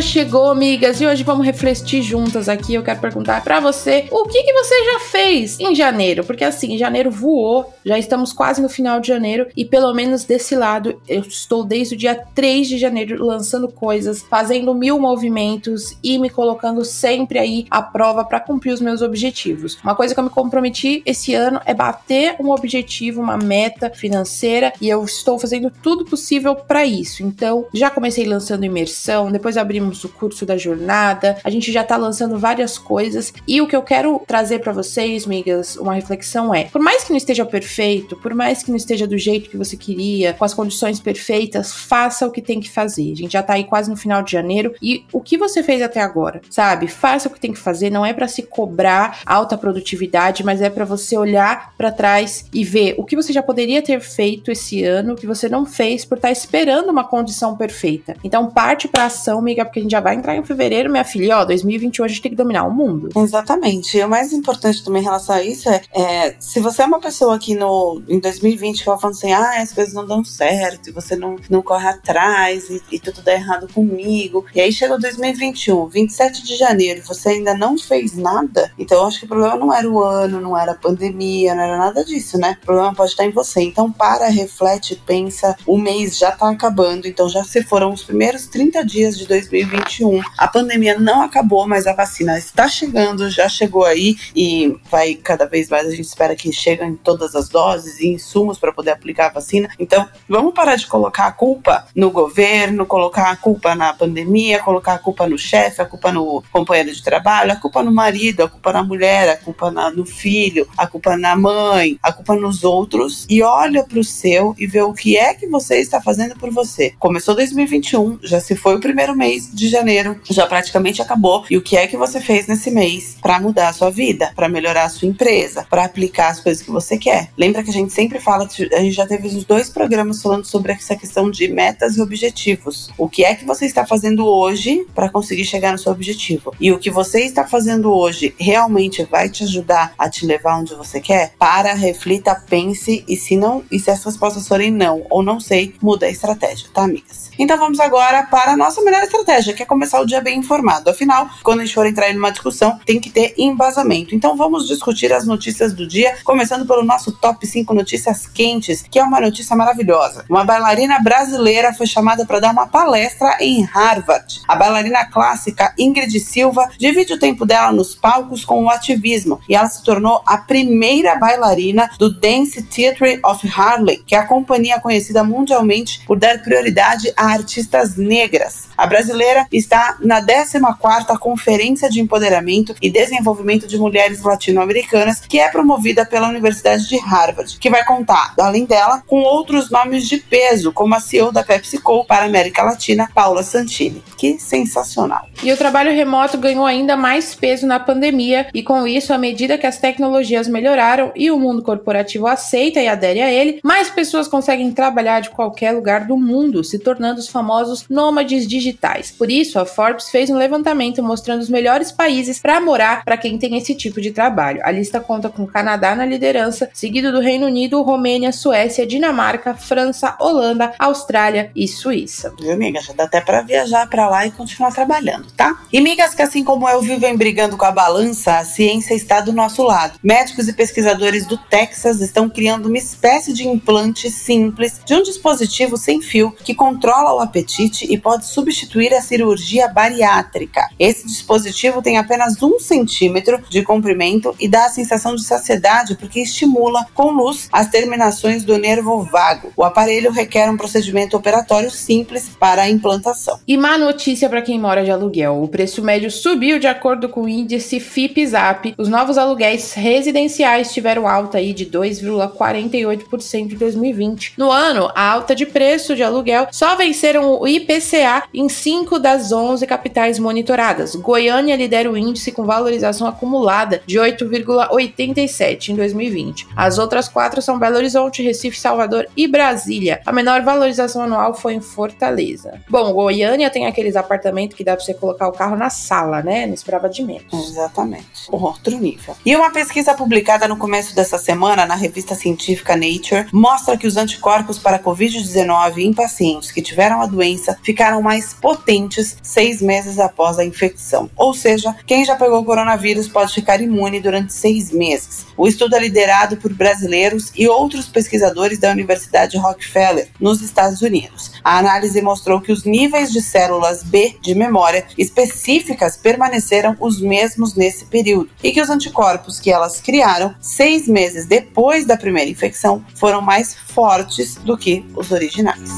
[0.00, 2.74] Chegou, amigas, e hoje vamos refletir juntas aqui.
[2.74, 6.78] Eu quero perguntar para você o que, que você já fez em janeiro, porque assim,
[6.78, 11.20] janeiro voou, já estamos quase no final de janeiro e pelo menos desse lado eu
[11.20, 16.84] estou desde o dia 3 de janeiro lançando coisas, fazendo mil movimentos e me colocando
[16.84, 19.78] sempre aí à prova para cumprir os meus objetivos.
[19.84, 24.72] Uma coisa que eu me comprometi esse ano é bater um objetivo, uma meta financeira
[24.80, 27.22] e eu estou fazendo tudo possível para isso.
[27.22, 31.96] Então, já comecei lançando imersão, depois abrimos o curso da jornada, a gente já tá
[31.96, 36.64] lançando várias coisas e o que eu quero trazer para vocês, migas, uma reflexão é:
[36.64, 39.76] por mais que não esteja perfeito, por mais que não esteja do jeito que você
[39.76, 43.12] queria, com as condições perfeitas, faça o que tem que fazer.
[43.12, 45.82] A gente já tá aí quase no final de janeiro e o que você fez
[45.82, 46.86] até agora, sabe?
[46.86, 50.70] Faça o que tem que fazer, não é para se cobrar alta produtividade, mas é
[50.70, 54.84] para você olhar para trás e ver o que você já poderia ter feito esse
[54.84, 58.16] ano que você não fez por estar tá esperando uma condição perfeita.
[58.22, 61.38] Então parte para ação amiga, porque a gente já vai entrar em fevereiro, minha filha,
[61.38, 63.08] ó, 2021 a gente tem que dominar o mundo.
[63.16, 63.96] Exatamente.
[63.96, 67.00] E o mais importante também em relação a isso é, é se você é uma
[67.00, 70.88] pessoa aqui no, em 2020 que vai falando assim, ah, as coisas não dão certo,
[70.88, 74.44] e você não, não corre atrás, e, e tudo dá errado comigo.
[74.54, 79.20] E aí chegou 2021, 27 de janeiro, você ainda não fez nada, então eu acho
[79.20, 82.38] que o problema não era o ano, não era a pandemia, não era nada disso,
[82.38, 82.56] né?
[82.62, 83.60] O problema pode estar em você.
[83.62, 88.46] Então para, reflete, pensa, o mês já tá acabando, então já se foram os primeiros
[88.46, 89.26] 30 dias de
[89.70, 90.20] 2021.
[90.36, 95.46] A pandemia não acabou, mas a vacina está chegando, já chegou aí e vai cada
[95.46, 95.86] vez mais.
[95.86, 99.32] A gente espera que chegue em todas as doses e insumos para poder aplicar a
[99.32, 99.68] vacina.
[99.78, 104.94] Então, vamos parar de colocar a culpa no governo, colocar a culpa na pandemia, colocar
[104.94, 108.48] a culpa no chefe, a culpa no companheiro de trabalho, a culpa no marido, a
[108.48, 112.64] culpa na mulher, a culpa na, no filho, a culpa na mãe, a culpa nos
[112.64, 116.36] outros e olha para o seu e vê o que é que você está fazendo
[116.36, 116.94] por você.
[116.98, 121.44] Começou 2021, já se foi o primeiro mês de janeiro já praticamente acabou.
[121.50, 124.48] E o que é que você fez nesse mês para mudar a sua vida, para
[124.48, 127.30] melhorar a sua empresa, para aplicar as coisas que você quer?
[127.36, 130.72] Lembra que a gente sempre fala, a gente já teve os dois programas falando sobre
[130.72, 132.90] essa questão de metas e objetivos.
[132.96, 136.54] O que é que você está fazendo hoje para conseguir chegar no seu objetivo?
[136.58, 140.74] E o que você está fazendo hoje realmente vai te ajudar a te levar onde
[140.74, 141.34] você quer?
[141.38, 145.74] Para, reflita, pense e se não, e se as respostas forem não ou não sei,
[145.82, 147.30] muda a estratégia, tá, amigas?
[147.38, 150.90] Então vamos agora para a nossa melhor estratégia, que é começar o dia bem informado.
[150.90, 154.14] Afinal, quando a gente for entrar em uma discussão, tem que ter embasamento.
[154.14, 158.98] Então vamos discutir as notícias do dia, começando pelo nosso top 5 notícias quentes, que
[158.98, 160.24] é uma notícia maravilhosa.
[160.28, 164.42] Uma bailarina brasileira foi chamada para dar uma palestra em Harvard.
[164.46, 169.54] A bailarina clássica Ingrid Silva divide o tempo dela nos palcos com o ativismo e
[169.54, 174.80] ela se tornou a primeira bailarina do Dance Theatre of Harlem, que é a companhia
[174.80, 178.68] conhecida mundialmente por dar prioridade a artistas negras.
[178.76, 185.48] A brasileira está na 14ª Conferência de Empoderamento e Desenvolvimento de Mulheres Latino-Americanas, que é
[185.48, 190.72] promovida pela Universidade de Harvard, que vai contar, além dela, com outros nomes de peso,
[190.72, 194.02] como a CEO da PepsiCo para a América Latina, Paula Santini.
[194.16, 195.26] Que sensacional!
[195.42, 199.56] E o trabalho remoto ganhou ainda mais peso na pandemia e com isso, à medida
[199.56, 204.28] que as tecnologias melhoraram e o mundo corporativo aceita e adere a ele, mais pessoas
[204.28, 209.10] conseguem trabalhar de qualquer lugar do mundo, se tornando os famosos nômades digitais.
[209.10, 213.38] Por isso, a Forbes fez um levantamento mostrando os melhores países para morar para quem
[213.38, 214.60] tem esse tipo de trabalho.
[214.64, 219.54] A lista conta com o Canadá na liderança, seguido do Reino Unido, Romênia, Suécia, Dinamarca,
[219.54, 222.34] França, Holanda, Austrália e Suíça.
[222.40, 222.80] Viu, amiga?
[222.80, 225.60] Já dá até para viajar para lá e continuar trabalhando, tá?
[225.72, 229.32] E migas que assim como eu vivem brigando com a balança, a ciência está do
[229.32, 229.98] nosso lado.
[230.02, 235.76] Médicos e pesquisadores do Texas estão criando uma espécie de implante simples de um dispositivo
[235.76, 240.68] sem fio que controla o apetite e pode substituir a cirurgia bariátrica.
[240.78, 246.20] Esse dispositivo tem apenas um centímetro de comprimento e dá a sensação de saciedade porque
[246.20, 249.52] estimula com luz as terminações do nervo vago.
[249.56, 253.40] O aparelho requer um procedimento operatório simples para a implantação.
[253.48, 257.22] E má notícia para quem mora de aluguel: o preço médio subiu de acordo com
[257.22, 258.74] o índice FIPZAP.
[258.78, 264.34] Os novos aluguéis residenciais tiveram alta aí de 2,48% em 2020.
[264.36, 269.32] No ano, a alta de preço de aluguel só venceram o IPCA em 5 das
[269.32, 270.94] 11 capitais monitoradas.
[270.94, 276.48] Goiânia lidera o índice com valorização acumulada de 8,87 em 2020.
[276.56, 280.00] As outras quatro são Belo Horizonte, Recife, Salvador e Brasília.
[280.04, 282.60] A menor valorização anual foi em Fortaleza.
[282.68, 286.46] Bom, Goiânia tem aqueles apartamentos que dá pra você colocar o carro na sala, né?
[286.46, 287.32] Não esperava de menos.
[287.32, 288.06] Exatamente.
[288.30, 289.16] Outro nível.
[289.24, 293.96] E uma pesquisa publicada no começo dessa semana na revista científica Nature mostra que os
[293.96, 298.89] anticorpos para Covid-19 em pacientes que tiveram a doença ficaram mais potentes
[299.22, 301.10] seis meses após a infecção.
[301.16, 305.26] Ou seja, quem já pegou coronavírus pode ficar imune durante seis meses.
[305.36, 311.32] O estudo é liderado por brasileiros e outros pesquisadores da Universidade Rockefeller, nos Estados Unidos.
[311.44, 317.54] A análise mostrou que os níveis de células B de memória específicas permaneceram os mesmos
[317.54, 322.84] nesse período e que os anticorpos que elas criaram seis meses depois da primeira infecção
[322.94, 325.70] foram mais fortes do que os originais.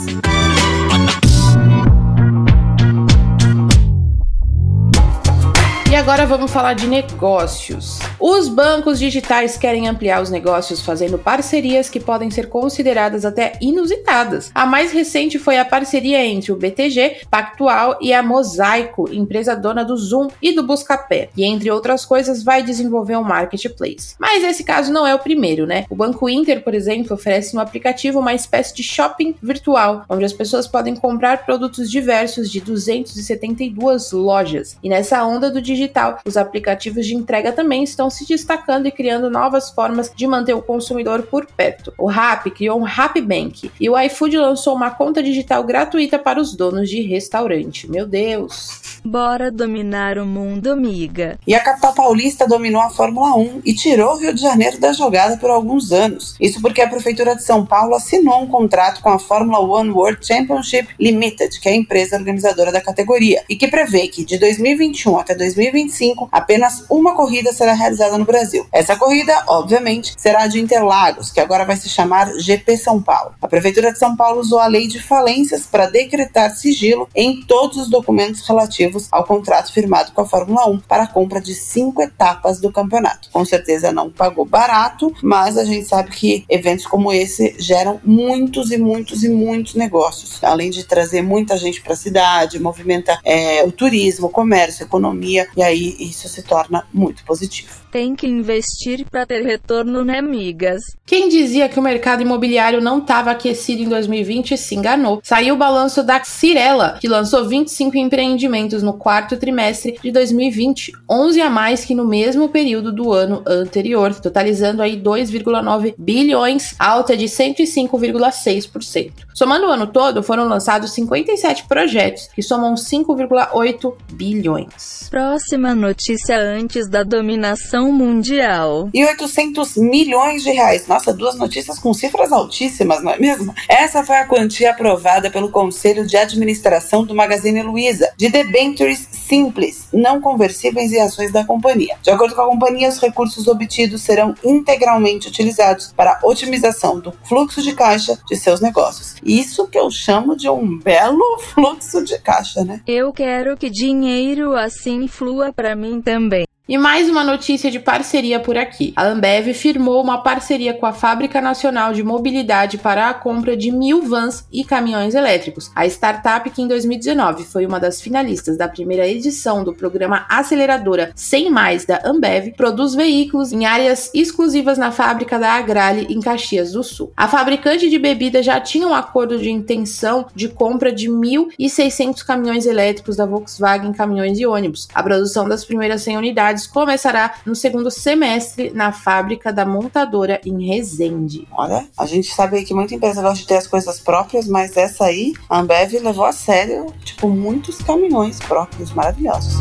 [5.93, 7.99] E agora vamos falar de negócios.
[8.19, 14.51] Os bancos digitais querem ampliar os negócios fazendo parcerias que podem ser consideradas até inusitadas.
[14.55, 19.85] A mais recente foi a parceria entre o BTG, Pactual e a Mosaico, empresa dona
[19.85, 24.15] do Zoom e do Buscapé, e entre outras coisas vai desenvolver um marketplace.
[24.19, 25.85] Mas esse caso não é o primeiro, né?
[25.91, 30.33] O Banco Inter, por exemplo, oferece no aplicativo uma espécie de shopping virtual, onde as
[30.33, 34.79] pessoas podem comprar produtos diversos de 272 lojas.
[34.83, 36.19] E nessa onda do digital digital.
[36.25, 40.63] Os aplicativos de entrega também estão se destacando e criando novas formas de manter o
[40.63, 41.93] consumidor por perto.
[41.99, 46.41] O Rappi criou um Rappi Bank e o iFood lançou uma conta digital gratuita para
[46.41, 47.91] os donos de restaurante.
[47.91, 48.81] Meu Deus!
[49.05, 51.39] Bora dominar o mundo, amiga.
[51.47, 54.93] E a capital paulista dominou a Fórmula 1 e tirou o Rio de Janeiro da
[54.93, 56.37] jogada por alguns anos.
[56.41, 60.25] Isso porque a Prefeitura de São Paulo assinou um contrato com a Fórmula One World
[60.25, 65.19] Championship Limited, que é a empresa organizadora da categoria, e que prevê que de 2021
[65.19, 65.35] até
[65.73, 68.67] 2025 apenas uma corrida será realizada no Brasil.
[68.73, 73.35] Essa corrida, obviamente, será de Interlagos, que agora vai se chamar GP São Paulo.
[73.41, 77.77] A Prefeitura de São Paulo usou a lei de falências para decretar sigilo em todos
[77.79, 81.55] os documentos relativos relativos ao contrato firmado com a Fórmula 1 para a compra de
[81.55, 83.29] cinco etapas do campeonato.
[83.33, 88.71] Com certeza não pagou barato, mas a gente sabe que eventos como esse geram muitos
[88.71, 93.65] e muitos e muitos negócios, além de trazer muita gente para a cidade, movimenta é,
[93.65, 97.83] o turismo, o comércio, a economia, e aí isso se torna muito positivo.
[97.91, 100.83] Tem que investir para ter retorno, né, amigas?
[101.05, 105.21] Quem dizia que o mercado imobiliário não estava aquecido em 2020 se enganou.
[105.23, 111.41] Saiu o balanço da Cirela, que lançou 25 empreendimentos no quarto trimestre de 2020, 11
[111.41, 117.27] a mais que no mesmo período do ano anterior, totalizando aí 2,9 bilhões, alta de
[117.27, 119.13] 105,6%.
[119.35, 125.09] Somando o ano todo, foram lançados 57 projetos, que somam 5,8 bilhões.
[125.53, 128.89] Próxima notícia antes da dominação mundial.
[128.95, 130.87] E 800 milhões de reais.
[130.87, 133.55] Nossa, duas notícias com cifras altíssimas, não é mesmo?
[133.69, 139.89] Essa foi a quantia aprovada pelo Conselho de Administração do Magazine Luiza, de debentures simples,
[139.93, 141.99] não conversíveis e ações da companhia.
[142.03, 147.13] De acordo com a companhia, os recursos obtidos serão integralmente utilizados para a otimização do
[147.25, 149.17] fluxo de caixa de seus negócios.
[149.23, 151.23] Isso que eu chamo de um belo
[151.53, 152.81] fluxo de caixa, né?
[152.87, 156.45] Eu quero que dinheiro assim flua para mim também.
[156.69, 158.93] E mais uma notícia de parceria por aqui.
[158.95, 163.73] A Ambev firmou uma parceria com a Fábrica Nacional de Mobilidade para a compra de
[163.73, 165.73] mil vans e caminhões elétricos.
[165.75, 171.11] A startup, que em 2019 foi uma das finalistas da primeira edição do programa Aceleradora
[171.17, 176.71] 100 Mais da Ambev, produz veículos em áreas exclusivas na fábrica da Agrale, em Caxias
[176.71, 177.13] do Sul.
[177.17, 182.67] A fabricante de bebida já tinha um acordo de intenção de compra de 1.600 caminhões
[182.67, 184.87] elétricos da Volkswagen Caminhões e Ônibus.
[184.95, 190.67] A produção das primeiras 100 unidades começará no segundo semestre na fábrica da montadora em
[190.67, 191.47] Resende.
[191.53, 195.05] Olha, a gente sabe que muita empresa gosta de ter as coisas próprias, mas essa
[195.05, 199.61] aí, a Ambev levou a sério, tipo, muitos caminhões próprios maravilhosos.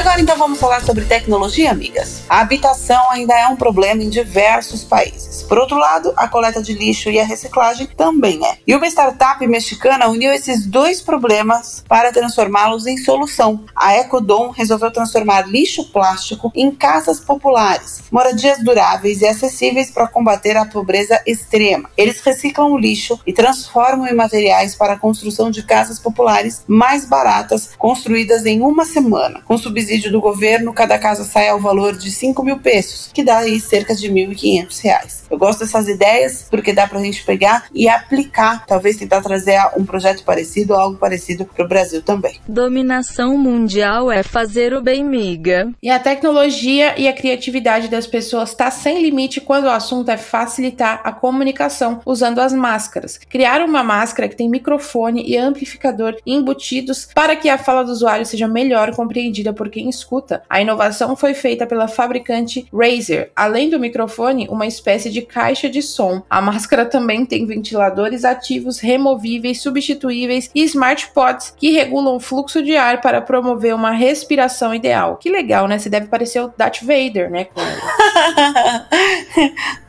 [0.00, 2.22] Agora então vamos falar sobre tecnologia, amigas.
[2.26, 5.42] A habitação ainda é um problema em diversos países.
[5.42, 8.56] Por outro lado, a coleta de lixo e a reciclagem também é.
[8.66, 13.62] E uma startup mexicana uniu esses dois problemas para transformá-los em solução.
[13.76, 20.56] A Ecodom resolveu transformar lixo plástico em casas populares, moradias duráveis e acessíveis para combater
[20.56, 21.90] a pobreza extrema.
[21.94, 27.04] Eles reciclam o lixo e transformam em materiais para a construção de casas populares mais
[27.04, 29.42] baratas, construídas em uma semana.
[29.44, 29.58] Com
[29.90, 33.58] subsídio do governo, cada casa sai ao valor de 5 mil pesos, que dá aí
[33.58, 35.24] cerca de 1.500 reais.
[35.28, 39.84] Eu gosto dessas ideias porque dá pra gente pegar e aplicar, talvez tentar trazer um
[39.84, 42.38] projeto parecido ou algo parecido pro Brasil também.
[42.46, 45.72] Dominação mundial é fazer o bem, miga.
[45.82, 50.16] E a tecnologia e a criatividade das pessoas está sem limite quando o assunto é
[50.16, 53.18] facilitar a comunicação usando as máscaras.
[53.28, 58.26] Criar uma máscara que tem microfone e amplificador embutidos para que a fala do usuário
[58.26, 60.42] seja melhor compreendida por quem escuta.
[60.48, 63.30] A inovação foi feita pela fabricante Razer.
[63.34, 66.22] Além do microfone, uma espécie de caixa de som.
[66.28, 72.62] A máscara também tem ventiladores ativos, removíveis, substituíveis e smart pods que regulam o fluxo
[72.62, 75.16] de ar para promover uma respiração ideal.
[75.16, 75.78] Que legal, né?
[75.78, 77.46] Você deve parecer o Darth Vader, né?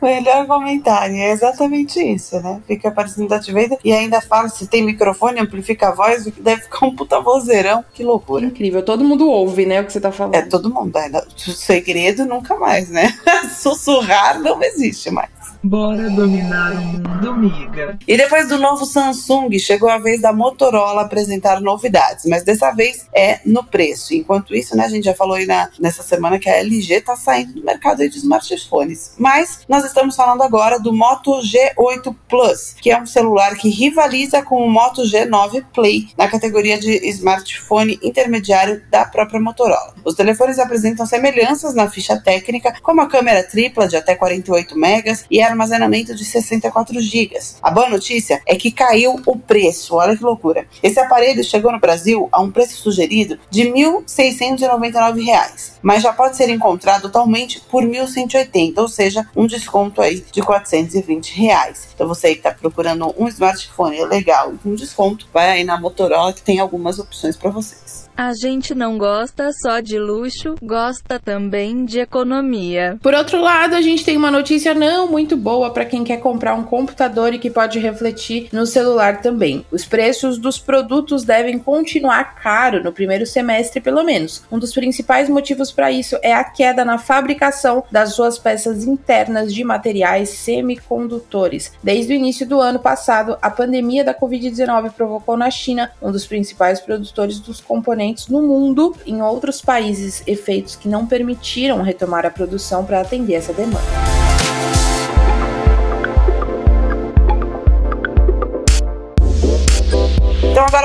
[0.00, 2.60] Melhor comentário, é exatamente isso, né?
[2.66, 6.86] Fica parecendo Darth Vader e ainda fala se tem microfone, amplifica a voz, deve ficar
[6.86, 7.84] um puta vozeirão.
[7.92, 8.44] Que loucura.
[8.44, 9.81] Incrível, todo mundo ouve, né?
[9.82, 10.34] O que você tá falando.
[10.34, 10.96] É, todo mundo.
[10.96, 13.18] É, o segredo nunca mais, né?
[13.58, 15.31] Sussurrar não existe mais.
[15.64, 17.96] Bora dominar o mundo, miga.
[18.08, 23.06] E depois do novo Samsung, chegou a vez da Motorola apresentar novidades, mas dessa vez
[23.14, 24.12] é no preço.
[24.12, 27.14] Enquanto isso, né, a gente já falou aí na, nessa semana que a LG tá
[27.14, 29.14] saindo do mercado de smartphones.
[29.16, 34.42] Mas nós estamos falando agora do Moto G8 Plus, que é um celular que rivaliza
[34.42, 39.94] com o Moto G9 Play na categoria de smartphone intermediário da própria Motorola.
[40.04, 45.24] Os telefones apresentam semelhanças na ficha técnica, como a câmera tripla de até 48 megas
[45.30, 47.38] e a armazenamento de 64 GB.
[47.62, 50.66] A boa notícia é que caiu o preço, olha que loucura.
[50.82, 56.36] Esse aparelho chegou no Brasil a um preço sugerido de R$ 1.699, mas já pode
[56.36, 61.88] ser encontrado atualmente por R$ 1.180, ou seja, um desconto aí de 420 reais.
[61.94, 66.42] Então você que está procurando um smartphone legal com desconto, vai aí na Motorola que
[66.42, 68.01] tem algumas opções para vocês.
[68.14, 72.98] A gente não gosta só de luxo, gosta também de economia.
[73.02, 76.54] Por outro lado, a gente tem uma notícia não muito boa para quem quer comprar
[76.54, 79.64] um computador e que pode refletir no celular também.
[79.72, 84.44] Os preços dos produtos devem continuar caro no primeiro semestre, pelo menos.
[84.52, 89.54] Um dos principais motivos para isso é a queda na fabricação das suas peças internas
[89.54, 91.72] de materiais semicondutores.
[91.82, 96.26] Desde o início do ano passado, a pandemia da Covid-19 provocou na China, um dos
[96.26, 102.26] principais produtores dos componentes componentes no mundo, em outros países, efeitos que não permitiram retomar
[102.26, 104.31] a produção para atender essa demanda.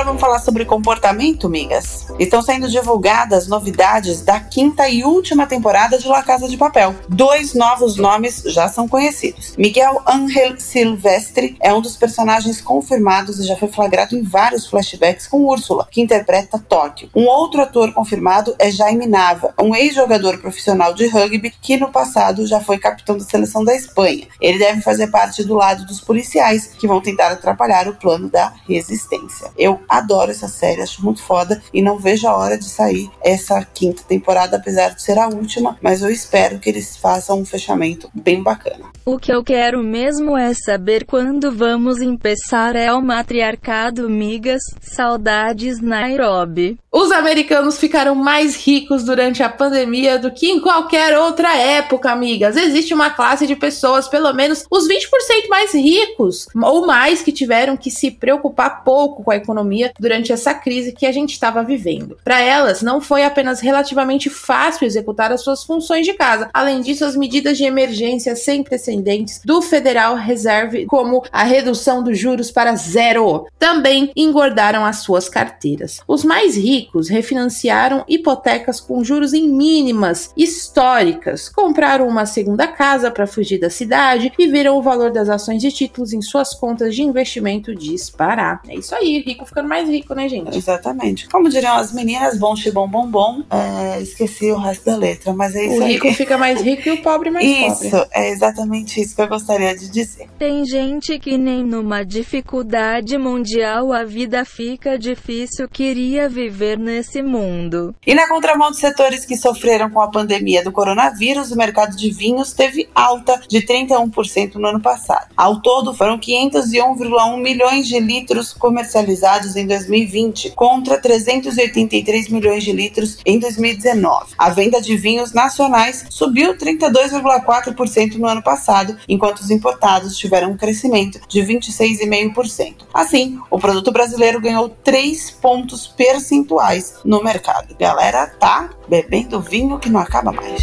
[0.08, 2.06] Vamos falar sobre comportamento, migas.
[2.18, 6.94] Estão sendo divulgadas novidades da quinta e última temporada de La Casa de Papel.
[7.10, 9.54] Dois novos nomes já são conhecidos.
[9.58, 15.26] Miguel Ángel Silvestre é um dos personagens confirmados e já foi flagrado em vários flashbacks
[15.26, 17.10] com Úrsula, que interpreta Tóquio.
[17.14, 22.46] Um outro ator confirmado é Jaime Nava, um ex-jogador profissional de rugby que no passado
[22.46, 24.26] já foi capitão da seleção da Espanha.
[24.40, 28.54] Ele deve fazer parte do lado dos policiais que vão tentar atrapalhar o plano da
[28.66, 29.50] resistência.
[29.58, 33.64] Eu adoro essa série, acho muito foda e não vejo a hora de sair essa
[33.64, 38.10] quinta temporada, apesar de ser a última, mas eu espero que eles façam um fechamento
[38.14, 38.86] bem bacana.
[39.04, 44.62] O que eu quero mesmo é saber quando vamos começar é o matriarcado, migas.
[44.80, 46.78] Saudades, Nairobi.
[46.90, 52.56] Os americanos ficaram mais ricos durante a pandemia do que em qualquer outra época, amigas.
[52.56, 57.76] Existe uma classe de pessoas, pelo menos os 20% mais ricos ou mais, que tiveram
[57.76, 62.16] que se preocupar pouco com a economia durante essa crise que a gente estava vivendo.
[62.24, 66.48] Para elas, não foi apenas relativamente fácil executar as suas funções de casa.
[66.54, 72.18] Além disso, as medidas de emergência sem precedentes do Federal Reserve, como a redução dos
[72.18, 76.00] juros para zero, também engordaram as suas carteiras.
[76.08, 76.77] Os mais ricos
[77.08, 84.32] refinanciaram hipotecas com juros em mínimas históricas, compraram uma segunda casa para fugir da cidade
[84.38, 88.60] e viram o valor das ações e títulos em suas contas de investimento disparar.
[88.68, 90.56] É isso aí, rico ficando mais rico, né, gente?
[90.56, 91.28] Exatamente.
[91.28, 93.42] Como diriam as meninas, bom, xibom, bom, bom.
[93.50, 96.14] É, esqueci o resto da letra, mas é isso O rico aí.
[96.14, 98.08] fica mais rico e o pobre mais Isso, pobre.
[98.12, 100.28] é exatamente isso que eu gostaria de dizer.
[100.38, 107.22] Tem gente que nem numa dificuldade mundial a vida fica difícil, queria viver viver nesse
[107.22, 107.94] mundo.
[108.06, 112.10] E na contramão dos setores que sofreram com a pandemia do coronavírus, o mercado de
[112.10, 115.28] vinhos teve alta de 31% no ano passado.
[115.36, 123.18] Ao todo, foram 501,1 milhões de litros comercializados em 2020, contra 383 milhões de litros
[123.24, 124.34] em 2019.
[124.36, 130.56] A venda de vinhos nacionais subiu 32,4% no ano passado, enquanto os importados tiveram um
[130.56, 132.86] crescimento de 26,5%.
[132.92, 136.57] Assim, o produto brasileiro ganhou 3 pontos percentuais
[137.04, 137.74] no mercado.
[137.78, 140.62] Galera, tá bebendo vinho que não acaba mais.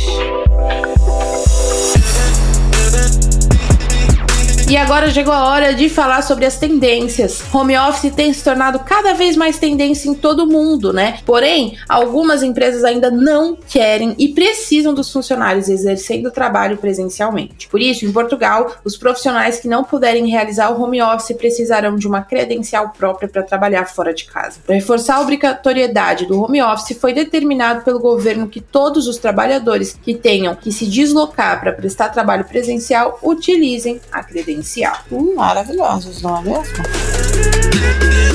[4.67, 7.43] E agora chegou a hora de falar sobre as tendências.
[7.53, 11.19] Home office tem se tornado cada vez mais tendência em todo o mundo, né?
[11.23, 17.67] Porém, algumas empresas ainda não querem e precisam dos funcionários exercendo o trabalho presencialmente.
[17.67, 22.07] Por isso, em Portugal, os profissionais que não puderem realizar o home office precisarão de
[22.07, 24.61] uma credencial própria para trabalhar fora de casa.
[24.65, 29.93] Para reforçar a obrigatoriedade do home office, foi determinado pelo governo que todos os trabalhadores
[29.93, 34.54] que tenham que se deslocar para prestar trabalho presencial utilizem a credencial.
[35.11, 38.34] Hum, maravilhosos, não é mesmo?